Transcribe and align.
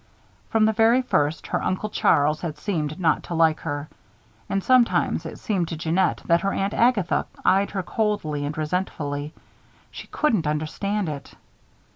From 0.49 0.65
the 0.65 0.73
very 0.73 1.03
first, 1.03 1.45
her 1.45 1.61
Uncle 1.63 1.89
Charles 1.91 2.41
had 2.41 2.57
seemed 2.57 2.99
not 2.99 3.21
to 3.29 3.35
like 3.35 3.59
her. 3.59 3.87
And 4.49 4.63
sometimes 4.63 5.27
it 5.27 5.37
seemed 5.37 5.67
to 5.67 5.77
Jeannette 5.77 6.23
that 6.25 6.41
her 6.41 6.51
Aunt 6.51 6.73
Agatha 6.73 7.27
eyed 7.45 7.69
her 7.69 7.83
coldly 7.83 8.43
and 8.43 8.57
resentfully. 8.57 9.31
She 9.91 10.07
couldn't 10.07 10.47
understand 10.47 11.07
it. 11.07 11.33